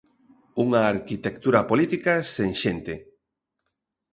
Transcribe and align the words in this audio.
Unha 0.63 0.81
arquitectura 0.93 1.59
política 1.69 2.13
sen 2.35 2.51
xente. 2.61 2.95